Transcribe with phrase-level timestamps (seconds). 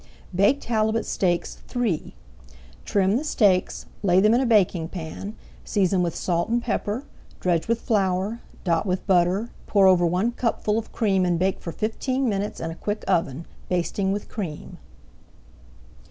[0.35, 2.15] [Page 178] BAKED HALIBUT STEAKS III
[2.85, 7.03] Trim the steaks, lay them in a baking pan, season with salt and pepper,
[7.39, 11.71] dredge with flour, dot with butter, pour over one cupful of cream and bake for
[11.71, 14.79] fifteen minutes in a quick oven, basting with cream.